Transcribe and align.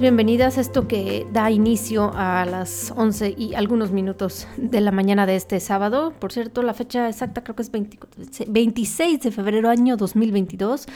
bienvenidas 0.00 0.56
esto 0.56 0.88
que 0.88 1.26
da 1.30 1.50
inicio 1.50 2.10
a 2.14 2.46
las 2.46 2.90
11 2.96 3.34
y 3.36 3.54
algunos 3.54 3.92
minutos 3.92 4.48
de 4.56 4.80
la 4.80 4.92
mañana 4.92 5.26
de 5.26 5.36
este 5.36 5.60
sábado. 5.60 6.14
Por 6.18 6.32
cierto, 6.32 6.62
la 6.62 6.72
fecha 6.72 7.06
exacta 7.06 7.42
creo 7.42 7.54
que 7.54 7.60
es 7.60 7.70
24 7.70 8.24
26 8.48 9.20
de 9.20 9.30
febrero 9.30 9.68
año 9.68 9.98
2022. 9.98 10.86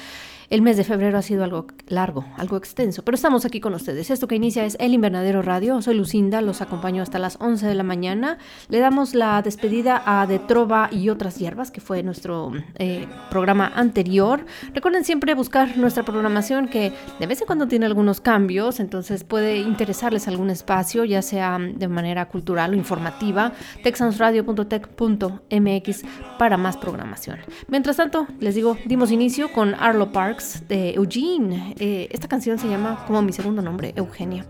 El 0.50 0.62
mes 0.62 0.76
de 0.76 0.84
febrero 0.84 1.18
ha 1.18 1.22
sido 1.22 1.44
algo 1.44 1.66
largo, 1.88 2.24
algo 2.36 2.56
extenso, 2.56 3.02
pero 3.02 3.14
estamos 3.14 3.44
aquí 3.44 3.60
con 3.60 3.74
ustedes. 3.74 4.10
Esto 4.10 4.28
que 4.28 4.34
inicia 4.34 4.64
es 4.64 4.76
El 4.78 4.92
Invernadero 4.92 5.42
Radio. 5.42 5.80
Soy 5.80 5.94
Lucinda, 5.94 6.42
los 6.42 6.60
acompaño 6.60 7.02
hasta 7.02 7.18
las 7.18 7.38
11 7.40 7.66
de 7.66 7.74
la 7.74 7.82
mañana. 7.82 8.38
Le 8.68 8.78
damos 8.78 9.14
la 9.14 9.40
despedida 9.42 10.02
a 10.04 10.26
De 10.26 10.38
Trova 10.38 10.88
y 10.92 11.08
otras 11.08 11.36
hierbas, 11.36 11.70
que 11.70 11.80
fue 11.80 12.02
nuestro 12.02 12.52
eh, 12.76 13.06
programa 13.30 13.72
anterior. 13.74 14.44
Recuerden 14.74 15.04
siempre 15.04 15.34
buscar 15.34 15.78
nuestra 15.78 16.04
programación, 16.04 16.68
que 16.68 16.92
de 17.18 17.26
vez 17.26 17.40
en 17.40 17.46
cuando 17.46 17.66
tiene 17.66 17.86
algunos 17.86 18.20
cambios, 18.20 18.80
entonces 18.80 19.24
puede 19.24 19.56
interesarles 19.58 20.28
algún 20.28 20.50
espacio, 20.50 21.04
ya 21.04 21.22
sea 21.22 21.58
de 21.58 21.88
manera 21.88 22.28
cultural 22.28 22.72
o 22.72 22.74
informativa. 22.74 23.52
texansradio.tech.mx 23.82 26.02
para 26.38 26.58
más 26.58 26.76
programación. 26.76 27.38
Mientras 27.68 27.96
tanto, 27.96 28.26
les 28.40 28.54
digo, 28.54 28.76
dimos 28.84 29.10
inicio 29.10 29.50
con 29.52 29.74
Arlo 29.74 30.12
De 30.34 30.94
Eugene. 30.94 31.76
Eh, 31.78 32.08
esta 32.10 32.26
canción 32.26 32.58
se 32.58 32.68
llama 32.68 33.04
como 33.06 33.22
mi 33.22 33.32
segundo 33.32 33.62
nombre, 33.62 33.92
Eugenia. 33.94 34.44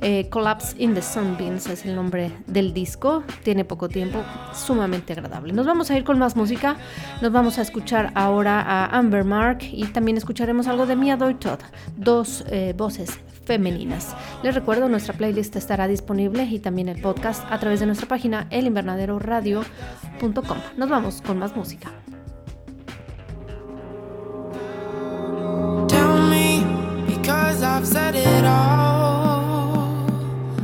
Eh, 0.00 0.28
Collapse 0.30 0.76
in 0.78 0.94
the 0.94 1.02
Sunbeams 1.02 1.66
es 1.66 1.84
el 1.84 1.96
nombre 1.96 2.30
del 2.46 2.72
disco. 2.72 3.24
Tiene 3.42 3.64
poco 3.64 3.88
tiempo, 3.88 4.22
sumamente 4.54 5.12
agradable. 5.12 5.52
Nos 5.52 5.66
vamos 5.66 5.90
a 5.90 5.96
ir 5.96 6.04
con 6.04 6.20
más 6.20 6.36
música. 6.36 6.76
Nos 7.20 7.32
vamos 7.32 7.58
a 7.58 7.62
escuchar 7.62 8.12
ahora 8.14 8.60
a 8.60 8.96
Amber 8.96 9.24
Mark 9.24 9.58
y 9.62 9.86
también 9.86 10.16
escucharemos 10.16 10.68
algo 10.68 10.86
de 10.86 10.94
Mia 10.94 11.16
Doi 11.16 11.34
Todd. 11.34 11.58
Dos 11.96 12.44
eh, 12.48 12.72
voces 12.76 13.18
femeninas. 13.44 14.14
Les 14.44 14.54
recuerdo, 14.54 14.88
nuestra 14.88 15.14
playlist 15.14 15.56
estará 15.56 15.88
disponible 15.88 16.44
y 16.44 16.60
también 16.60 16.88
el 16.88 17.00
podcast 17.00 17.44
a 17.50 17.58
través 17.58 17.80
de 17.80 17.86
nuestra 17.86 18.06
página 18.06 18.46
elinvernaderoradio.com. 18.50 20.58
Nos 20.76 20.88
vamos 20.88 21.20
con 21.22 21.40
más 21.40 21.56
música. 21.56 21.90
I've 27.76 27.88
said 27.88 28.14
it 28.14 28.44
all. 28.44 29.98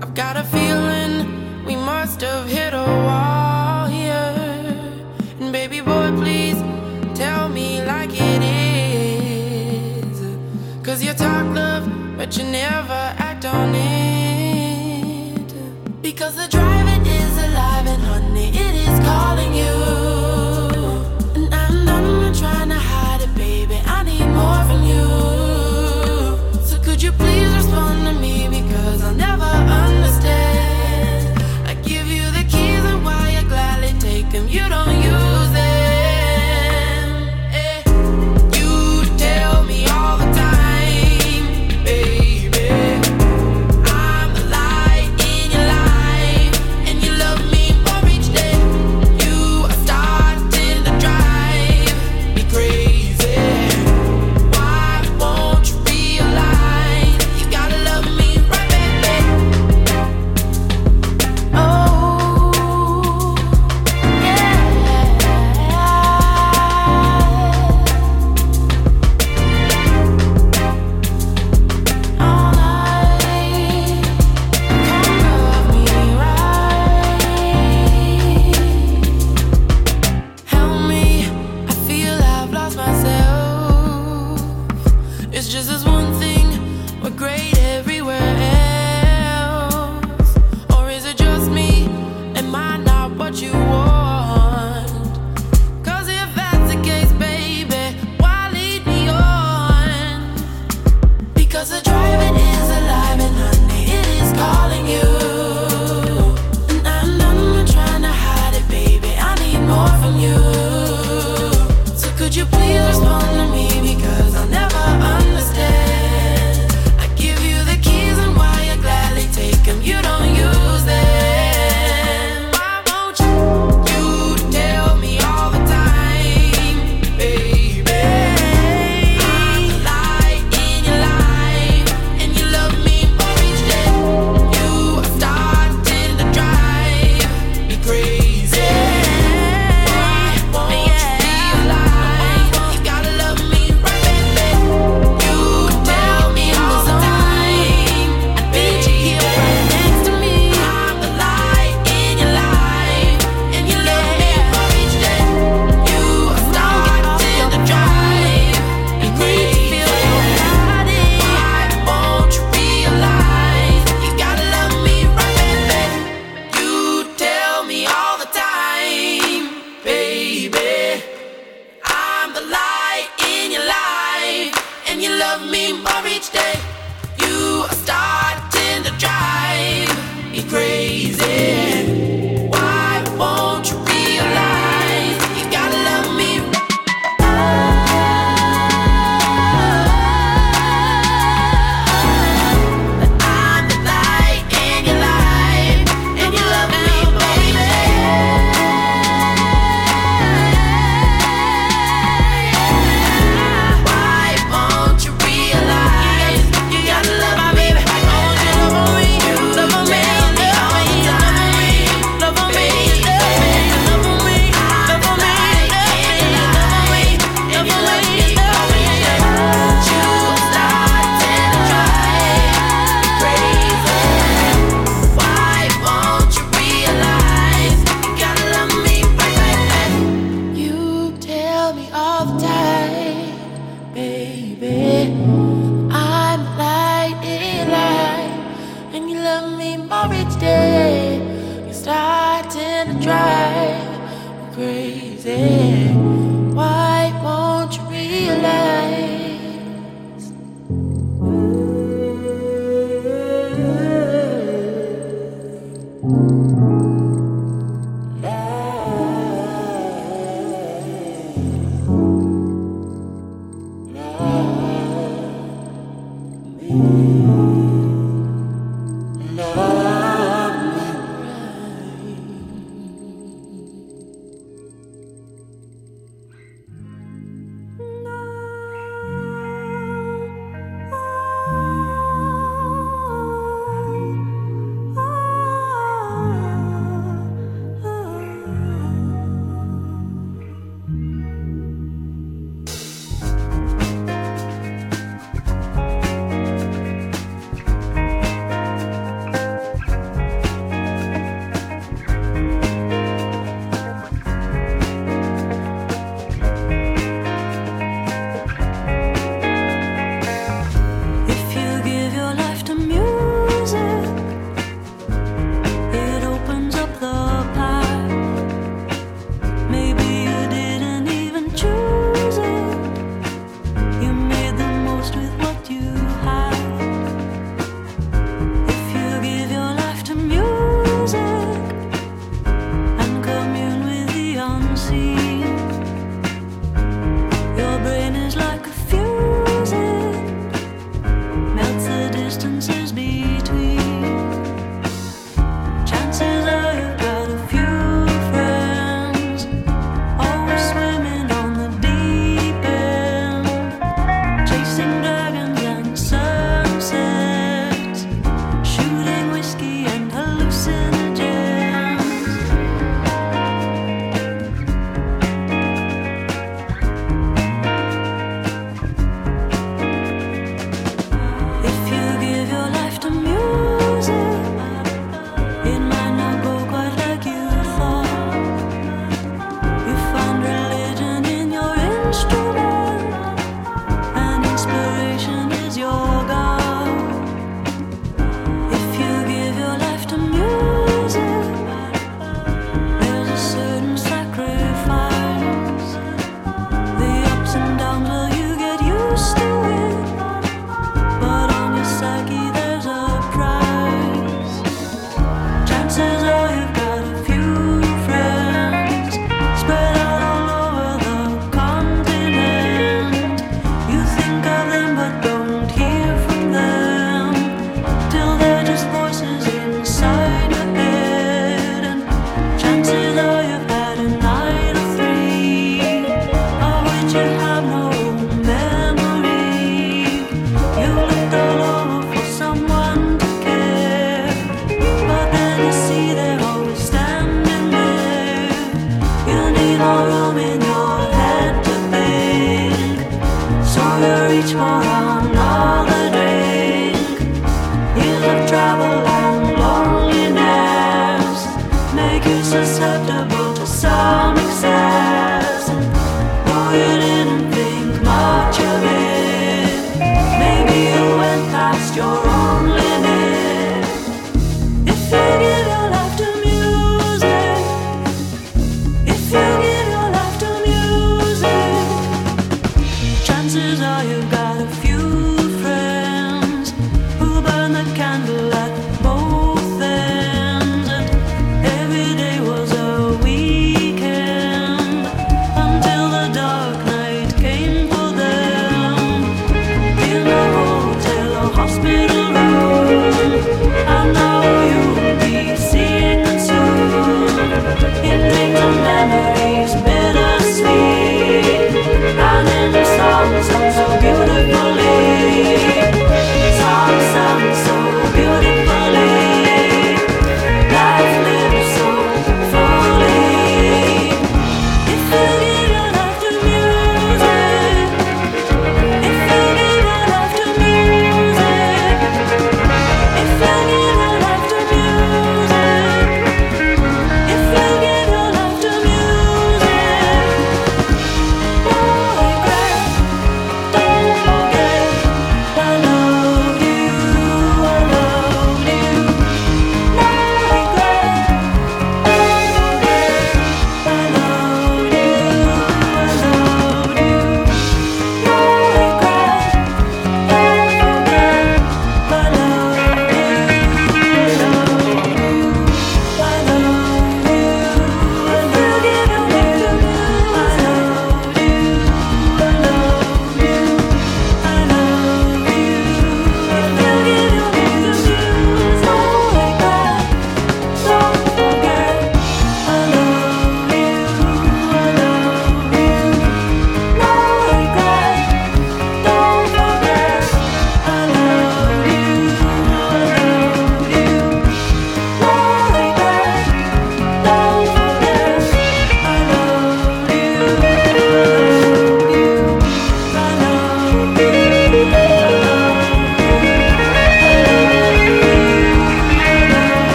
I've 0.00 0.14
got 0.14 0.36
a 0.36 0.44
feeling 0.44 1.64
we 1.64 1.74
must 1.74 2.20
have 2.20 2.48
hit 2.48 2.72
a 2.74 2.84
wall 3.06 3.86
here. 3.88 4.32
And 5.40 5.52
baby 5.52 5.80
boy, 5.80 6.12
please 6.12 6.62
tell 7.18 7.48
me 7.48 7.84
like 7.84 8.10
it 8.12 8.42
is. 10.04 10.20
Cause 10.84 11.02
you 11.02 11.12
talk 11.14 11.52
love, 11.52 11.90
but 12.16 12.36
you 12.36 12.44
never 12.44 13.00
act 13.18 13.46
on 13.46 13.74
it. 13.74 15.52
Because 16.02 16.36
the 16.36 16.46
drive 16.46 16.91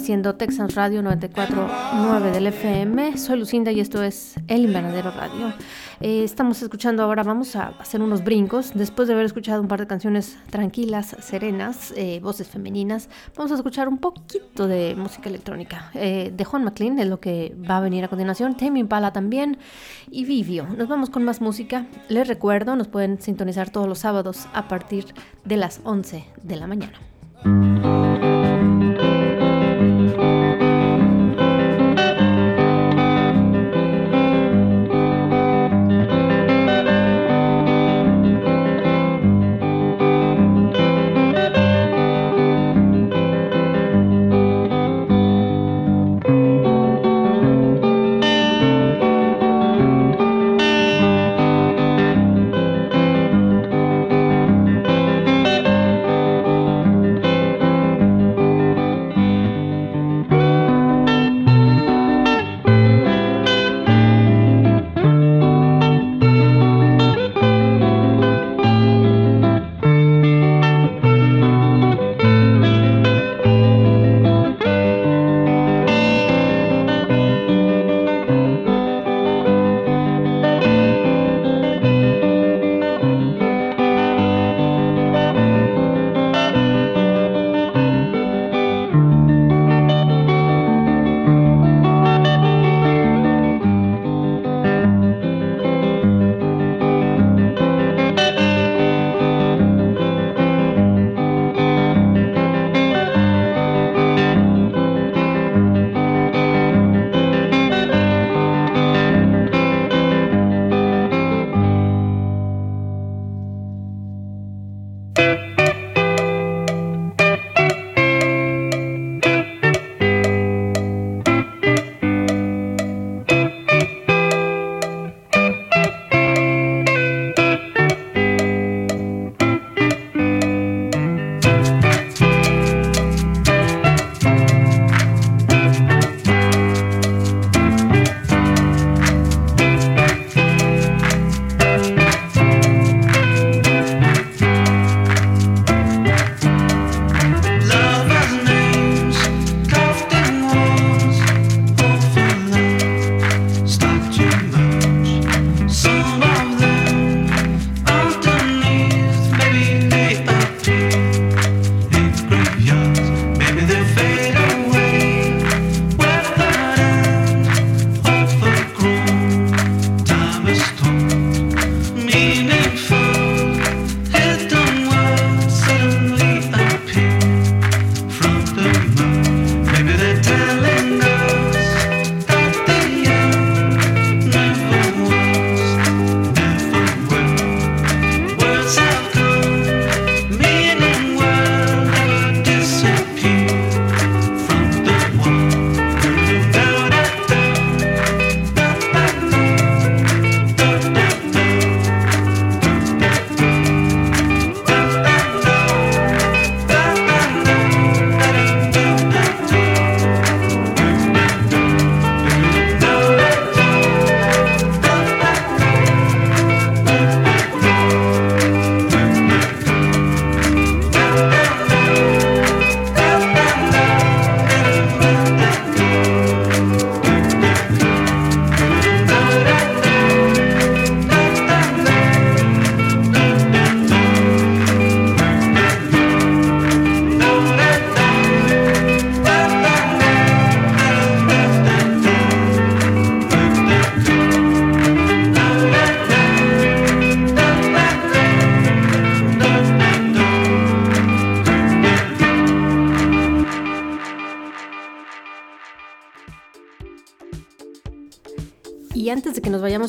siendo 0.00 0.34
Texas 0.34 0.74
Radio 0.74 1.02
94.9 1.02 2.30
del 2.32 2.46
FM. 2.46 3.18
Soy 3.18 3.38
Lucinda 3.38 3.70
y 3.70 3.80
esto 3.80 4.02
es 4.02 4.34
El 4.48 4.64
Invernadero 4.64 5.10
Radio. 5.10 5.52
Eh, 6.00 6.24
estamos 6.24 6.62
escuchando 6.62 7.02
ahora, 7.02 7.22
vamos 7.22 7.54
a 7.54 7.74
hacer 7.78 8.00
unos 8.00 8.24
brincos. 8.24 8.72
Después 8.74 9.08
de 9.08 9.14
haber 9.14 9.26
escuchado 9.26 9.60
un 9.60 9.68
par 9.68 9.78
de 9.78 9.86
canciones 9.86 10.38
tranquilas, 10.48 11.16
serenas, 11.20 11.92
eh, 11.96 12.20
voces 12.22 12.48
femeninas, 12.48 13.10
vamos 13.36 13.52
a 13.52 13.56
escuchar 13.56 13.88
un 13.88 13.98
poquito 13.98 14.66
de 14.66 14.94
música 14.96 15.28
electrónica. 15.28 15.90
Eh, 15.94 16.32
de 16.34 16.44
Juan 16.44 16.64
McLean 16.64 16.98
es 16.98 17.06
lo 17.06 17.20
que 17.20 17.54
va 17.68 17.76
a 17.76 17.80
venir 17.80 18.02
a 18.04 18.08
continuación. 18.08 18.56
Tame 18.56 18.80
Impala 18.80 19.12
también 19.12 19.58
y 20.10 20.24
Vivio. 20.24 20.66
Nos 20.76 20.88
vamos 20.88 21.10
con 21.10 21.24
más 21.24 21.40
música. 21.40 21.86
Les 22.08 22.26
recuerdo, 22.26 22.74
nos 22.74 22.88
pueden 22.88 23.20
sintonizar 23.20 23.70
todos 23.70 23.86
los 23.86 23.98
sábados 23.98 24.48
a 24.54 24.66
partir 24.66 25.06
de 25.44 25.56
las 25.58 25.80
11 25.84 26.24
de 26.42 26.56
la 26.56 26.66
mañana. 26.66 28.09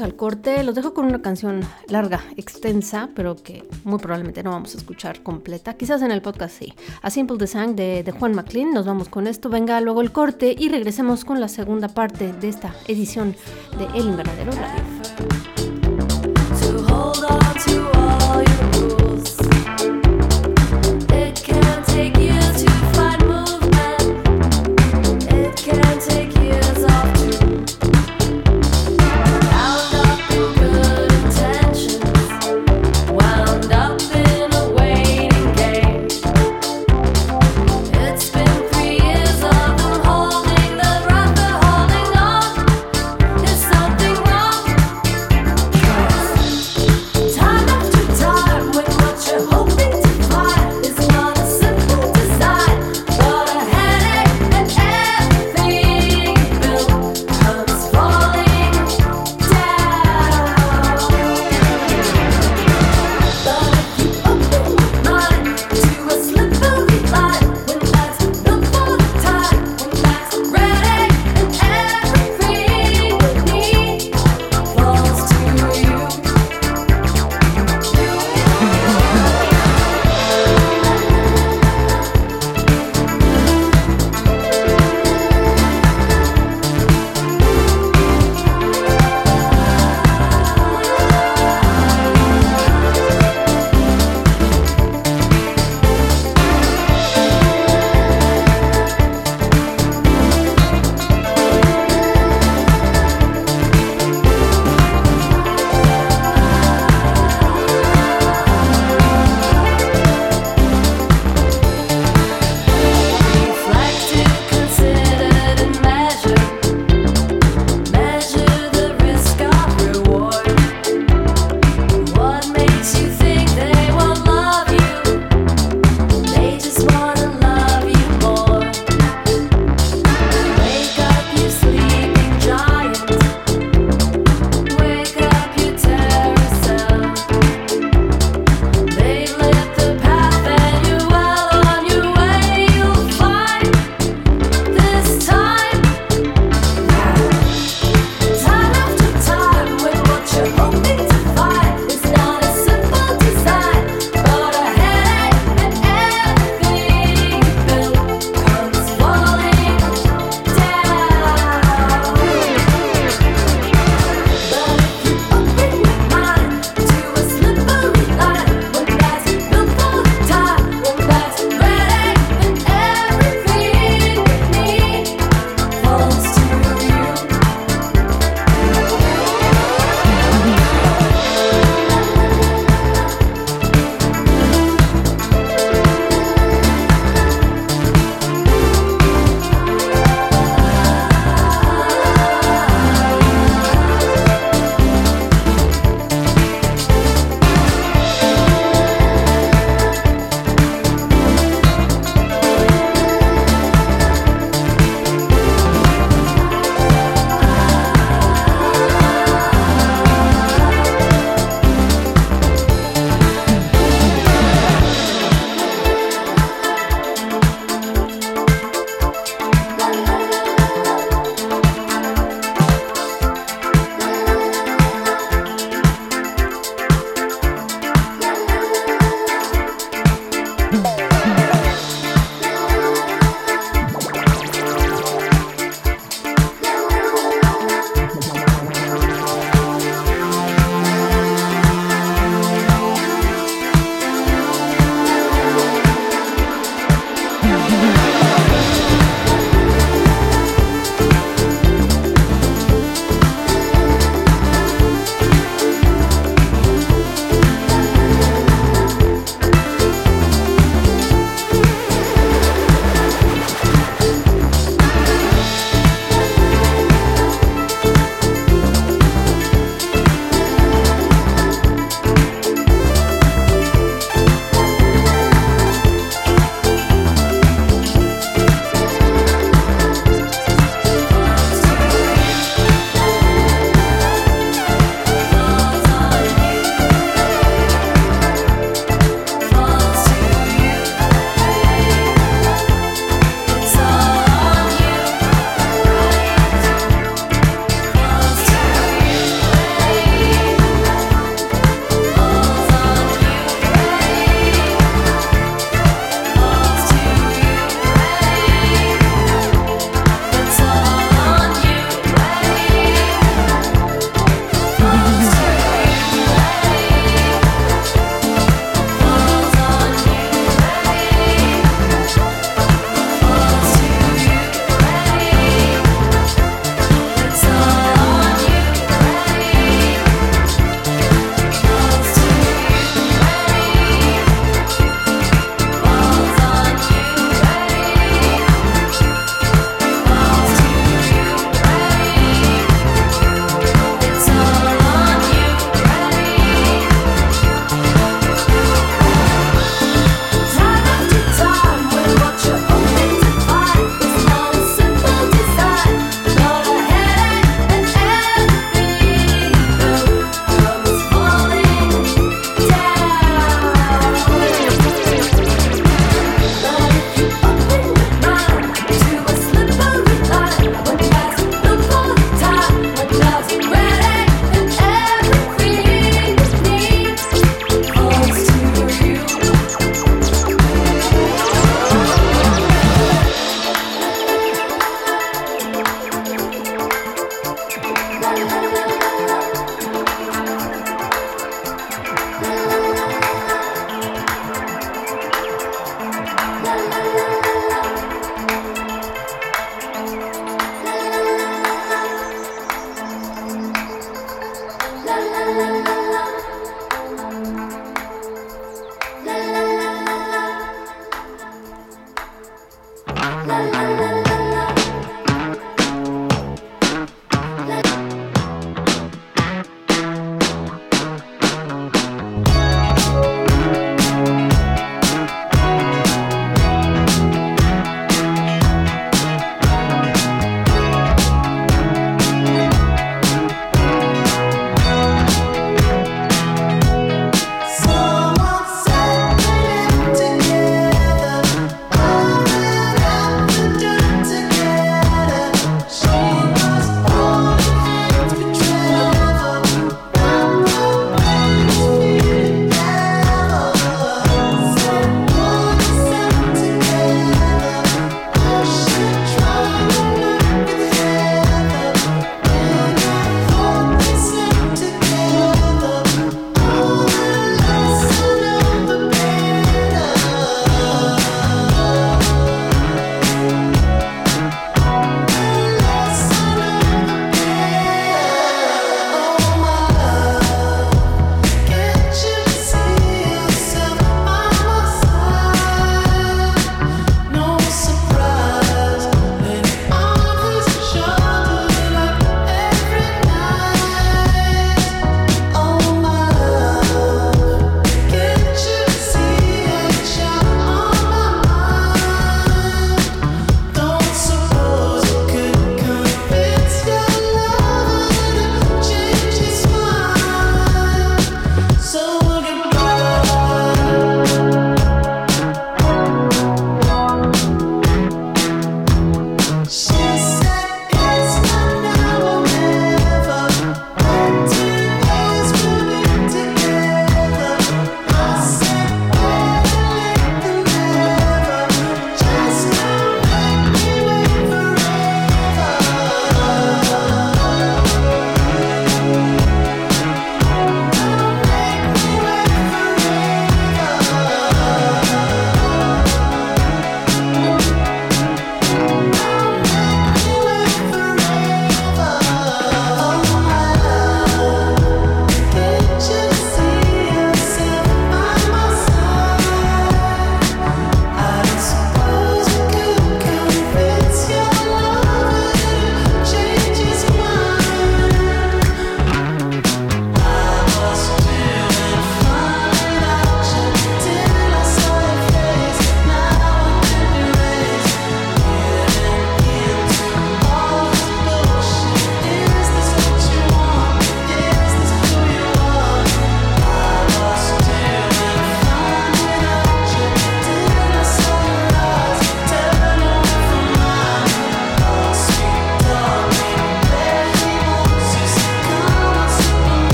Al 0.00 0.16
corte, 0.16 0.62
los 0.62 0.74
dejo 0.74 0.94
con 0.94 1.06
una 1.06 1.22
canción 1.22 1.60
larga, 1.88 2.20
extensa, 2.36 3.10
pero 3.14 3.36
que 3.36 3.64
muy 3.84 3.98
probablemente 3.98 4.42
no 4.42 4.50
vamos 4.50 4.74
a 4.74 4.78
escuchar 4.78 5.22
completa. 5.22 5.74
Quizás 5.74 6.02
en 6.02 6.10
el 6.10 6.22
podcast 6.22 6.58
sí. 6.58 6.74
A 7.02 7.10
Simple 7.10 7.36
Design 7.38 7.76
de, 7.76 8.02
de 8.02 8.12
Juan 8.12 8.34
McLean. 8.34 8.72
Nos 8.72 8.86
vamos 8.86 9.08
con 9.08 9.26
esto. 9.26 9.48
Venga 9.48 9.80
luego 9.80 10.00
el 10.00 10.12
corte 10.12 10.54
y 10.58 10.68
regresemos 10.68 11.24
con 11.24 11.40
la 11.40 11.48
segunda 11.48 11.88
parte 11.88 12.32
de 12.32 12.48
esta 12.48 12.74
edición 12.86 13.34
de 13.78 13.84
El 13.98 14.08
Invernadero 14.08 14.52
Radio. 14.52 14.87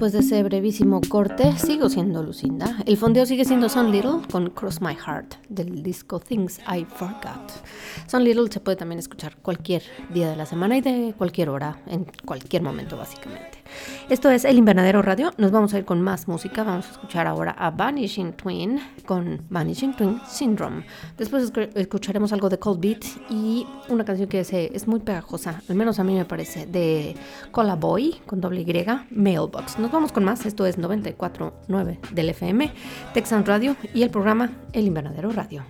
Después 0.00 0.12
de 0.14 0.20
ese 0.20 0.42
brevísimo 0.42 1.02
corte. 1.10 1.52
Sigo 1.58 1.90
siendo 1.90 2.22
Lucinda. 2.22 2.78
El 2.86 2.96
fondeo 2.96 3.26
sigue 3.26 3.44
siendo 3.44 3.68
Son 3.68 3.92
Little 3.92 4.26
con 4.32 4.48
Cross 4.48 4.80
My 4.80 4.94
Heart 4.94 5.34
del 5.50 5.82
disco 5.82 6.18
Things 6.18 6.58
I 6.60 6.86
Forgot. 6.86 7.52
Son 8.06 8.24
Little 8.24 8.50
se 8.50 8.60
puede 8.60 8.78
también 8.78 8.98
escuchar 8.98 9.36
cualquier 9.42 9.82
día 10.08 10.30
de 10.30 10.36
la 10.36 10.46
semana 10.46 10.78
y 10.78 10.80
de 10.80 11.14
cualquier 11.18 11.50
hora, 11.50 11.82
en 11.86 12.06
cualquier 12.24 12.62
momento 12.62 12.96
básicamente. 12.96 13.59
Esto 14.08 14.30
es 14.30 14.44
El 14.44 14.58
Invernadero 14.58 15.02
Radio. 15.02 15.32
Nos 15.36 15.50
vamos 15.50 15.74
a 15.74 15.78
ir 15.78 15.84
con 15.84 16.00
más 16.00 16.28
música. 16.28 16.64
Vamos 16.64 16.88
a 16.88 16.90
escuchar 16.92 17.26
ahora 17.26 17.52
a 17.52 17.70
Vanishing 17.70 18.32
Twin 18.32 18.80
con 19.06 19.42
Vanishing 19.50 19.94
Twin 19.94 20.20
Syndrome. 20.26 20.84
Después 21.16 21.52
escucharemos 21.74 22.32
algo 22.32 22.48
de 22.48 22.58
Cold 22.58 22.80
Beat 22.80 23.04
y 23.30 23.66
una 23.88 24.04
canción 24.04 24.28
que 24.28 24.40
es, 24.40 24.52
es 24.52 24.86
muy 24.86 25.00
pegajosa, 25.00 25.62
al 25.68 25.76
menos 25.76 25.98
a 25.98 26.04
mí 26.04 26.14
me 26.14 26.24
parece, 26.24 26.66
de 26.66 27.14
Cola 27.50 27.76
Boy 27.76 28.20
con 28.26 28.40
doble 28.40 28.62
Y, 28.62 28.86
Mailbox. 29.10 29.78
Nos 29.78 29.90
vamos 29.90 30.12
con 30.12 30.24
más. 30.24 30.46
Esto 30.46 30.66
es 30.66 30.78
94.9 30.78 32.10
del 32.10 32.30
FM, 32.30 32.72
Texan 33.14 33.44
Radio 33.44 33.76
y 33.94 34.02
el 34.02 34.10
programa 34.10 34.50
El 34.72 34.86
Invernadero 34.86 35.30
Radio. 35.30 35.64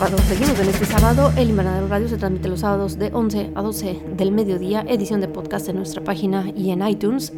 Seguimos 0.00 0.58
en 0.58 0.70
este 0.70 0.86
sábado. 0.86 1.30
El 1.36 1.50
Invernadero 1.50 1.86
Radio 1.86 2.08
se 2.08 2.16
transmite 2.16 2.48
los 2.48 2.60
sábados 2.60 2.98
de 2.98 3.10
11 3.12 3.50
a 3.54 3.60
12 3.60 4.00
del 4.16 4.32
mediodía. 4.32 4.82
Edición 4.88 5.20
de 5.20 5.28
podcast 5.28 5.68
en 5.68 5.76
nuestra 5.76 6.02
página 6.02 6.50
y 6.56 6.70
en 6.70 6.80
iTunes, 6.88 7.34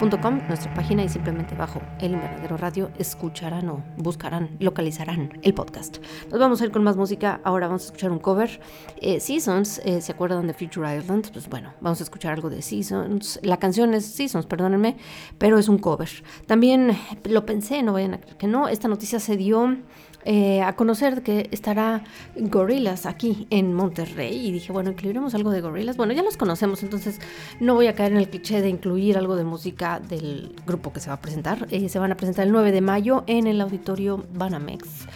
nuestra 0.00 0.72
página 0.72 1.04
y 1.04 1.10
simplemente 1.10 1.54
bajo 1.54 1.82
El 2.00 2.12
Invernadero 2.12 2.56
Radio 2.56 2.90
escucharán 2.98 3.68
o 3.68 3.84
buscarán, 3.98 4.56
localizarán 4.58 5.38
el 5.42 5.52
podcast. 5.52 5.98
Nos 6.30 6.40
vamos 6.40 6.62
a 6.62 6.64
ir 6.64 6.70
con 6.70 6.82
más 6.82 6.96
música. 6.96 7.42
Ahora 7.44 7.66
vamos 7.66 7.82
a 7.82 7.86
escuchar 7.86 8.10
un 8.10 8.18
cover. 8.18 8.60
Eh, 8.96 9.20
Seasons, 9.20 9.78
eh, 9.84 10.00
¿se 10.00 10.12
acuerdan 10.12 10.46
de 10.46 10.54
Future 10.54 10.96
Island? 10.96 11.30
Pues 11.32 11.50
bueno, 11.50 11.74
vamos 11.82 12.00
a 12.00 12.04
escuchar 12.04 12.32
algo 12.32 12.48
de 12.48 12.62
Seasons. 12.62 13.40
La 13.42 13.58
canción 13.58 13.92
es 13.92 14.06
Seasons, 14.06 14.46
perdónenme, 14.46 14.96
pero 15.36 15.58
es 15.58 15.68
un 15.68 15.78
cover. 15.78 16.08
También 16.46 16.96
lo 17.24 17.44
pensé, 17.44 17.82
no 17.82 17.92
vayan 17.92 18.14
a 18.14 18.20
creer 18.20 18.38
que 18.38 18.46
no. 18.46 18.68
Esta 18.68 18.88
noticia 18.88 19.20
se 19.20 19.36
dio. 19.36 19.76
Eh, 20.26 20.60
a 20.60 20.76
conocer 20.76 21.22
que 21.22 21.48
estará 21.50 22.04
Gorillaz 22.36 23.06
aquí 23.06 23.46
en 23.48 23.72
Monterrey 23.72 24.48
y 24.48 24.52
dije, 24.52 24.70
bueno, 24.70 24.90
incluiremos 24.90 25.34
algo 25.34 25.50
de 25.50 25.62
Gorillaz. 25.62 25.96
Bueno, 25.96 26.12
ya 26.12 26.22
los 26.22 26.36
conocemos, 26.36 26.82
entonces 26.82 27.18
no 27.58 27.74
voy 27.74 27.86
a 27.86 27.94
caer 27.94 28.12
en 28.12 28.18
el 28.18 28.28
cliché 28.28 28.60
de 28.60 28.68
incluir 28.68 29.16
algo 29.16 29.34
de 29.34 29.44
música 29.44 29.89
del 29.98 30.54
grupo 30.66 30.92
que 30.92 31.00
se 31.00 31.08
va 31.08 31.14
a 31.14 31.20
presentar. 31.20 31.66
Eh, 31.70 31.88
se 31.88 31.98
van 31.98 32.12
a 32.12 32.16
presentar 32.16 32.46
el 32.46 32.52
9 32.52 32.70
de 32.70 32.80
mayo 32.80 33.24
en 33.26 33.46
el 33.46 33.60
auditorio 33.60 34.24
Banamex 34.34 35.06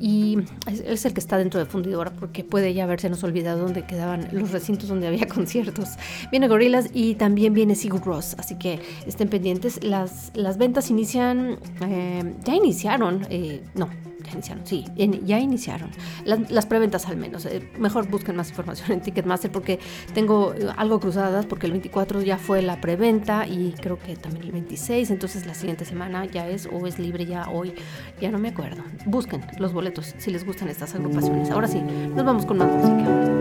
y 0.00 0.38
es, 0.66 1.04
el 1.04 1.12
que 1.12 1.20
está 1.20 1.36
dentro 1.36 1.60
de 1.60 1.66
Fundidora 1.66 2.10
porque 2.10 2.42
puede 2.42 2.72
ya 2.72 2.84
haberse 2.84 3.10
nos 3.10 3.22
olvidado 3.22 3.60
dónde 3.60 3.84
quedaban 3.84 4.28
los 4.32 4.50
recintos 4.50 4.88
donde 4.88 5.06
había 5.06 5.28
conciertos. 5.34 5.90
Viene 6.30 6.48
Gorillaz 6.48 6.86
y 6.94 7.14
también 7.16 7.52
viene 7.52 7.74
Sigur 7.74 8.02
Ross, 8.04 8.34
así 8.38 8.56
que 8.56 8.80
estén 9.06 9.28
pendientes. 9.28 9.84
Las, 9.84 10.32
las 10.34 10.56
ventas 10.56 10.90
inician, 10.90 11.58
eh, 11.82 12.34
ya 12.44 12.54
iniciaron, 12.54 13.26
eh, 13.28 13.62
no, 13.74 13.90
ya 14.22 14.32
iniciaron, 14.32 14.66
sí, 14.66 14.84
ya 14.96 15.38
iniciaron. 15.38 15.90
Las, 16.24 16.66
preventas 16.66 17.06
al 17.06 17.16
menos. 17.16 17.46
Eh, 17.46 17.68
mejor 17.78 18.08
busquen 18.08 18.36
más 18.36 18.50
información 18.50 18.92
en 18.92 19.00
Ticketmaster 19.00 19.50
porque 19.50 19.78
tengo 20.14 20.54
eh, 20.54 20.68
algo 20.76 21.00
cruzadas 21.00 21.46
porque 21.46 21.66
el 21.66 21.72
24 21.72 22.22
ya 22.22 22.38
fue 22.38 22.62
la 22.62 22.80
preventa 22.80 23.46
y 23.46 23.72
creo 23.80 23.98
que 23.98 24.16
también 24.16 24.44
el 24.44 24.52
26, 24.52 25.10
entonces 25.10 25.46
la 25.46 25.54
siguiente 25.54 25.84
semana 25.84 26.24
ya 26.26 26.48
es 26.48 26.68
o 26.70 26.86
es 26.86 26.98
libre 26.98 27.26
ya 27.26 27.48
hoy, 27.48 27.74
ya 28.20 28.30
no 28.30 28.38
me 28.38 28.48
acuerdo. 28.48 28.82
Busquen 29.06 29.44
los 29.58 29.72
boletos 29.72 30.14
si 30.18 30.30
les 30.30 30.44
gustan 30.44 30.68
estas 30.68 30.94
agrupaciones. 30.94 31.50
Ahora 31.50 31.68
sí, 31.68 31.80
nos 31.80 32.24
vamos 32.24 32.46
con 32.46 32.58
más 32.58 32.68
música. 32.68 33.40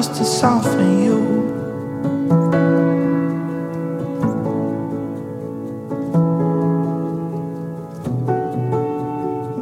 Just 0.00 0.14
to 0.14 0.24
soften 0.24 1.04
you. 1.04 1.18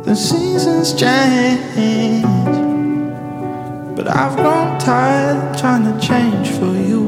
The 0.04 0.14
seasons 0.14 0.94
change, 0.94 2.22
but 3.96 4.06
I've 4.06 4.36
grown 4.36 4.78
tired 4.78 5.58
trying 5.58 5.84
to 5.90 5.98
change 6.06 6.48
for 6.58 6.72
you. 6.90 7.04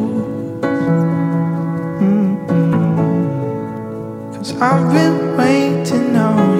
Mm 2.01 2.37
-mm. 2.49 2.73
Cause 4.35 4.53
I've 4.69 4.87
been 4.97 5.19
waiting 5.37 6.17
on 6.17 6.57
you. 6.57 6.60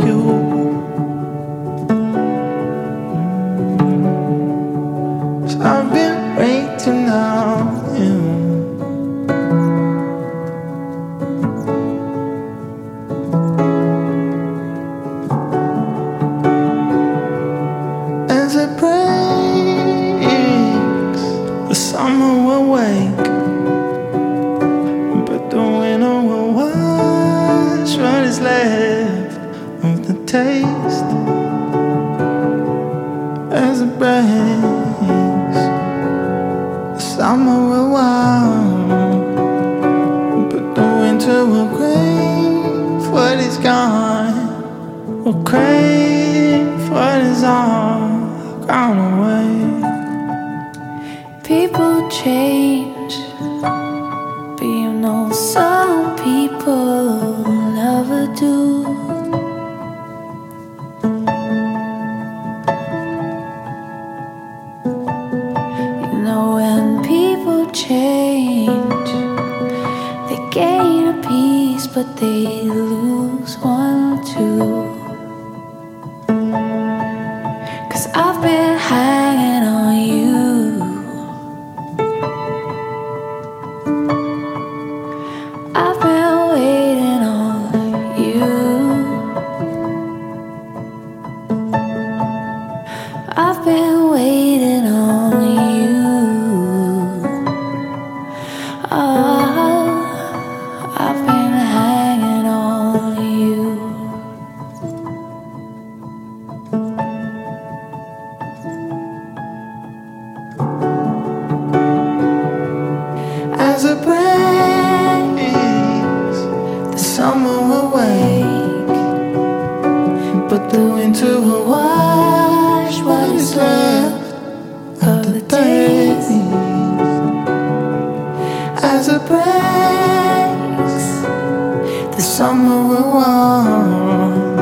summer 132.41 132.83
will 132.89 133.11
warm, 133.19 134.57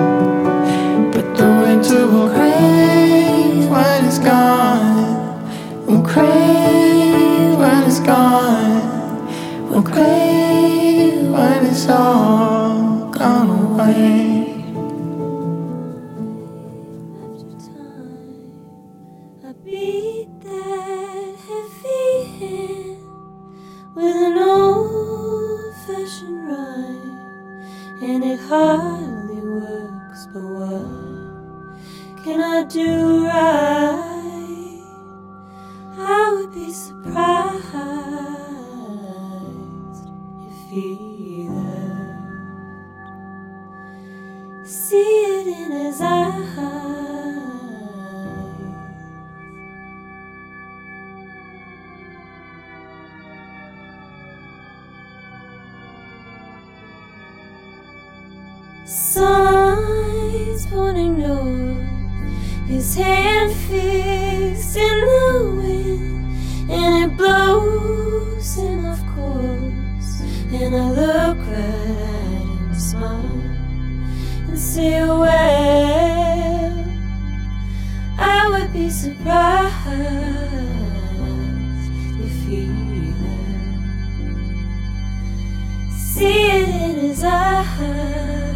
but 1.13 1.27
the 1.37 1.49
winter 1.63 2.09
will 2.09 2.29
crave 2.29 3.71
when 3.71 4.05
it's 4.05 4.19
gone. 4.19 5.87
Will 5.87 6.03
crave 6.03 7.57
when 7.57 7.85
it's 7.85 8.01
gone. 8.01 9.71
Will 9.71 9.85
crave 9.85 11.31
when 11.31 11.67
it's 11.67 11.89
all 11.89 13.11
gone 13.13 13.49
away. 13.49 14.28
his 62.89 62.97
hand 62.97 63.53
fixed 63.53 64.77
in 64.77 65.01
the 65.01 65.53
wind, 65.57 66.71
and 66.71 67.05
it 67.05 67.17
blows 67.19 68.55
him, 68.57 68.87
of 68.87 68.99
course. 69.15 70.23
And 70.53 70.75
I 70.75 70.91
look 70.91 71.39
right 71.39 71.59
at 71.59 72.47
him, 72.47 72.75
smile, 72.75 73.43
and 74.49 74.59
say, 74.59 75.03
Well, 75.05 75.25
I 78.19 78.49
would 78.49 78.73
be 78.73 78.89
surprised 78.89 79.77
if 82.25 82.47
he 82.49 82.67
left. 83.21 84.39
See 85.93 86.51
it 86.53 86.69
in 86.69 86.95
his 87.09 87.23
eyes. 87.23 88.48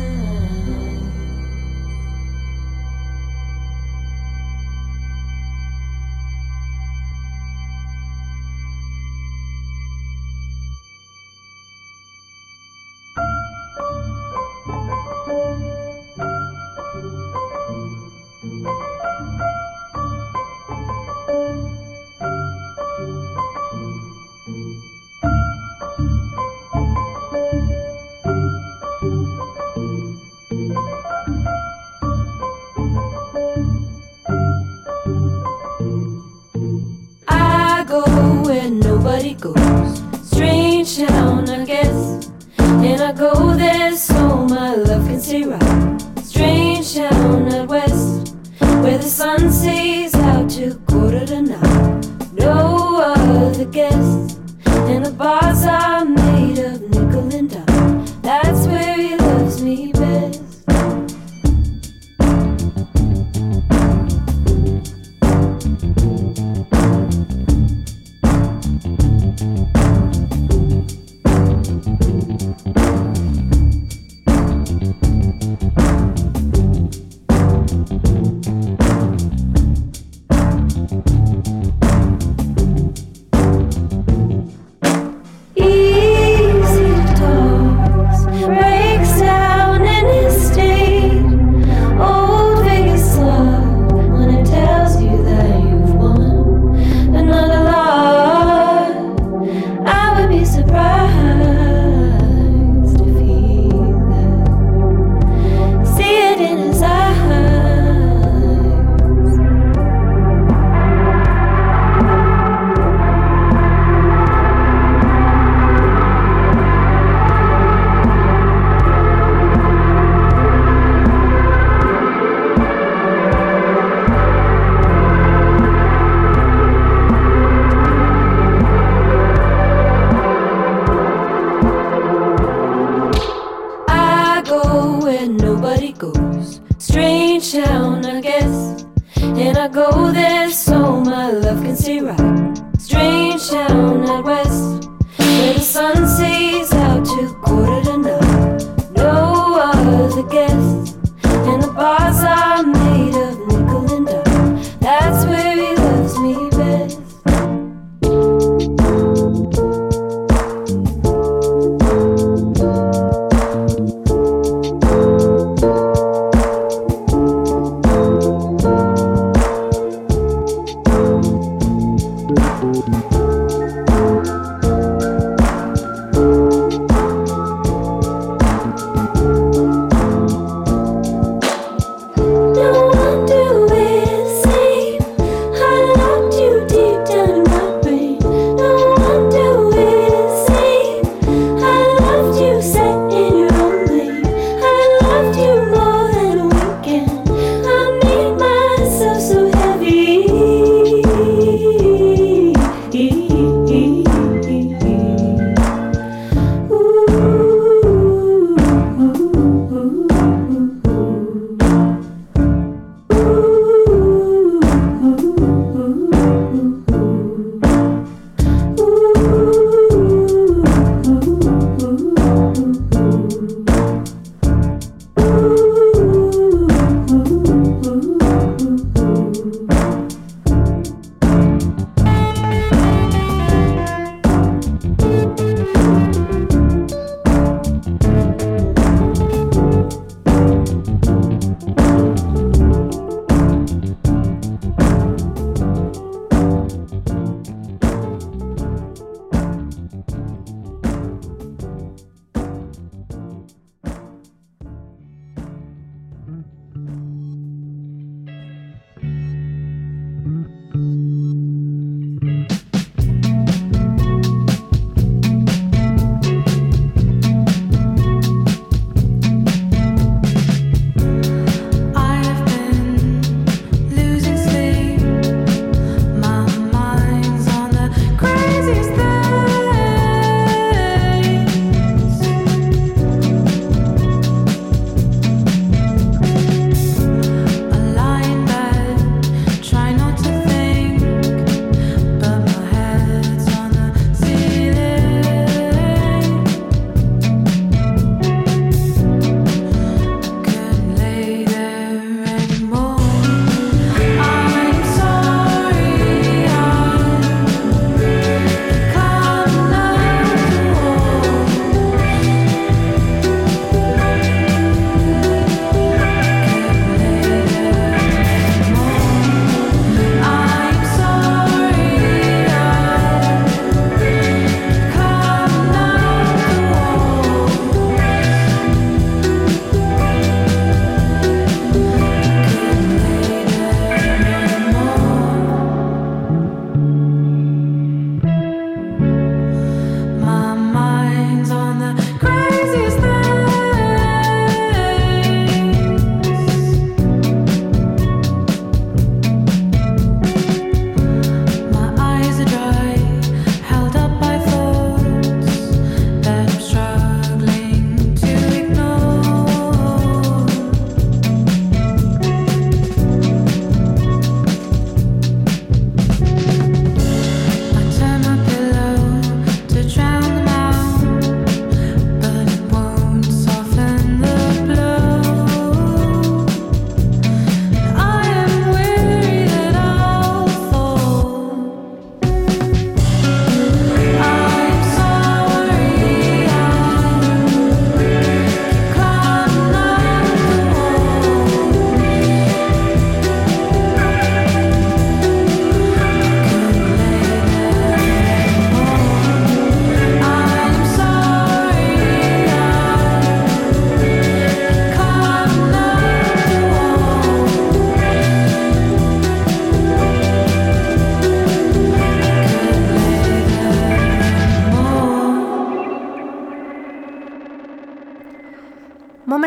I 139.62 139.68
go 139.68 140.10
there 140.10 140.50
so 140.50 140.98
my 141.02 141.30
love 141.30 141.62
can 141.62 141.76
stay 141.76 142.00
right. 142.00 142.21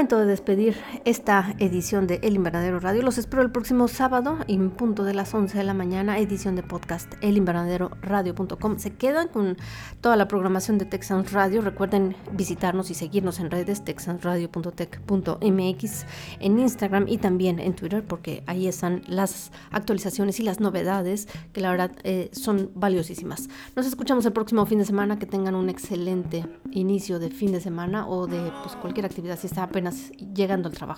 Momento 0.05 0.19
de 0.19 0.27
despedir 0.27 0.77
esta 1.05 1.55
edición 1.59 2.07
de 2.07 2.19
El 2.23 2.35
Invernadero 2.35 2.79
Radio. 2.79 3.03
Los 3.03 3.19
espero 3.19 3.43
el 3.43 3.51
próximo 3.51 3.87
sábado, 3.87 4.39
en 4.47 4.71
punto 4.71 5.03
de 5.03 5.13
las 5.13 5.35
11 5.35 5.55
de 5.55 5.63
la 5.63 5.75
mañana, 5.75 6.17
edición 6.17 6.55
de 6.55 6.63
podcast 6.63 7.13
elinvernaderoradio.com. 7.21 8.79
Se 8.79 8.95
quedan 8.95 9.27
con 9.27 9.55
toda 10.01 10.15
la 10.15 10.27
programación 10.27 10.79
de 10.79 10.85
Texans 10.85 11.31
Radio. 11.31 11.61
Recuerden 11.61 12.15
visitarnos 12.31 12.89
y 12.89 12.95
seguirnos 12.95 13.39
en 13.39 13.51
redes 13.51 13.83
texansradio.tech.mx, 13.83 16.05
en 16.39 16.59
Instagram 16.59 17.07
y 17.07 17.19
también 17.19 17.59
en 17.59 17.75
Twitter, 17.75 18.03
porque 18.03 18.43
ahí 18.47 18.67
están 18.67 19.03
las 19.07 19.51
actualizaciones 19.69 20.39
y 20.39 20.43
las 20.43 20.59
novedades 20.59 21.27
que 21.53 21.61
la 21.61 21.69
verdad 21.69 21.91
eh, 22.03 22.31
son 22.33 22.71
valiosísimas. 22.73 23.47
Nos 23.75 23.85
escuchamos 23.85 24.25
el 24.25 24.33
próximo 24.33 24.65
fin 24.65 24.79
de 24.79 24.85
semana. 24.85 25.19
Que 25.19 25.27
tengan 25.27 25.53
un 25.53 25.69
excelente 25.69 26.47
inicio 26.71 27.19
de 27.19 27.29
fin 27.29 27.51
de 27.51 27.61
semana 27.61 28.07
o 28.07 28.25
de 28.25 28.51
pues, 28.63 28.75
cualquier 28.75 29.05
actividad 29.05 29.37
si 29.39 29.45
está 29.45 29.61
apenas 29.63 30.09
llegando 30.33 30.67
al 30.67 30.75
trabajo, 30.75 30.94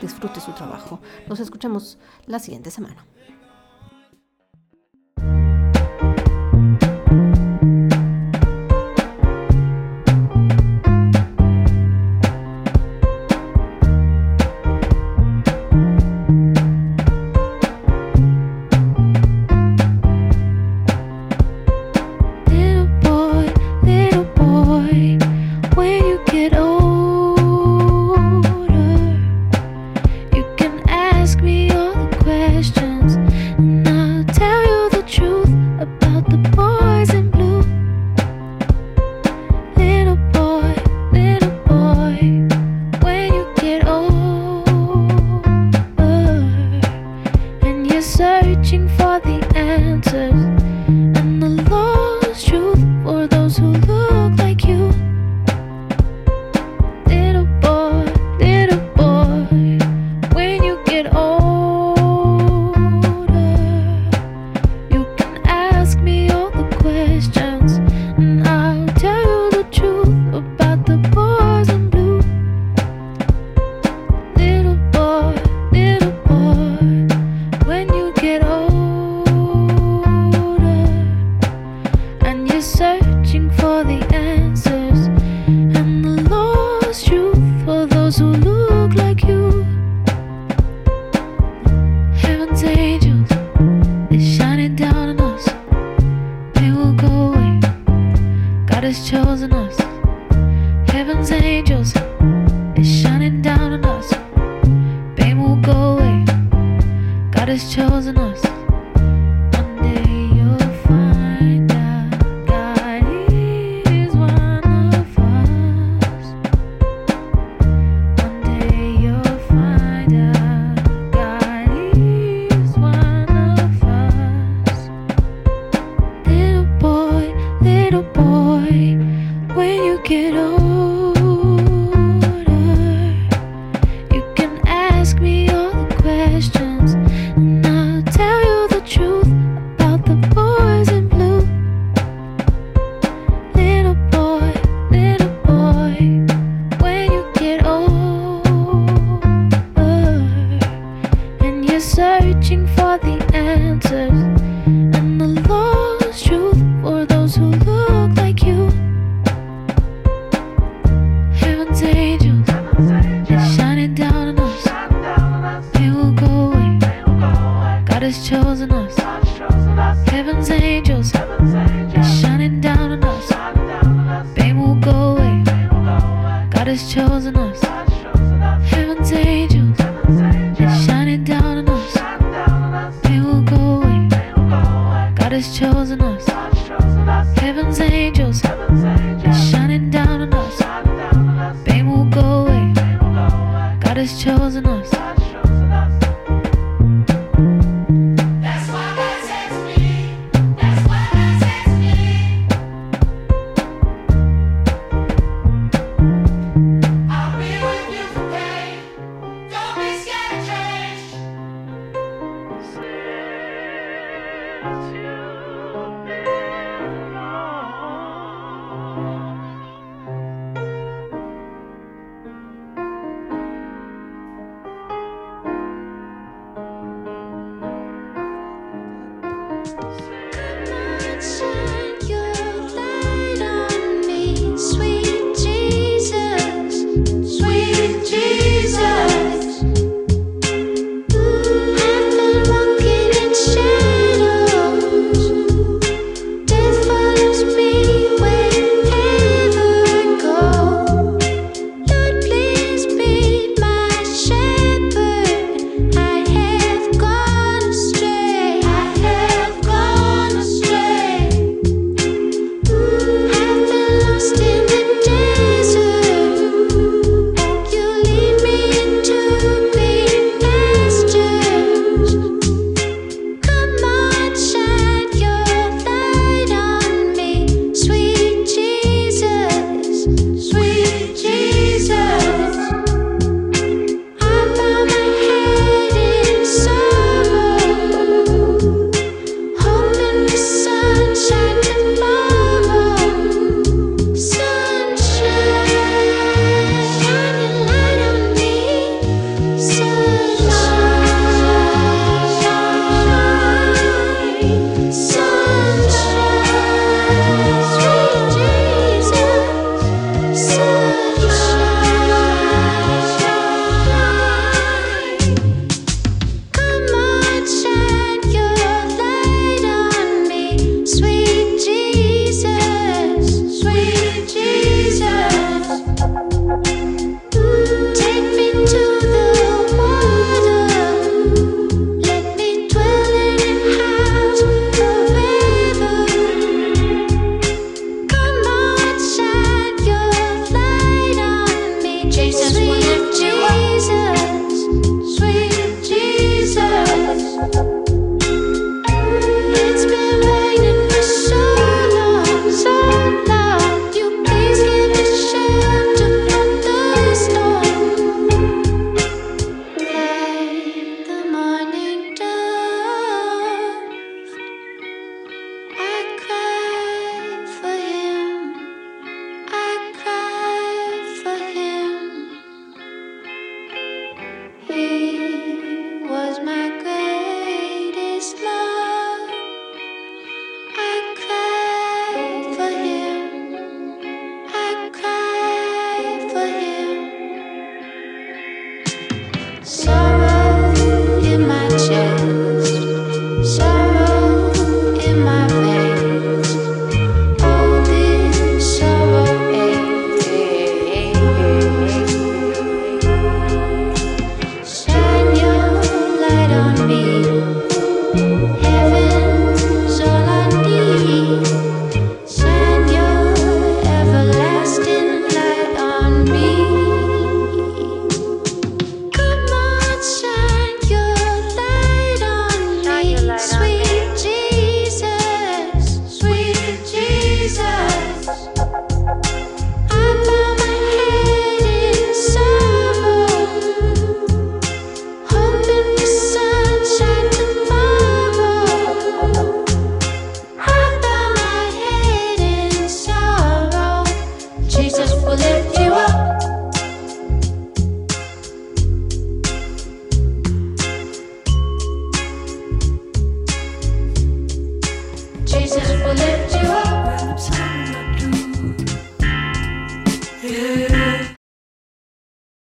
disfrute 0.00 0.40
su 0.40 0.52
trabajo. 0.52 1.00
Nos 1.28 1.40
escuchamos 1.40 1.98
la 2.26 2.38
siguiente 2.38 2.70
semana. 2.70 3.04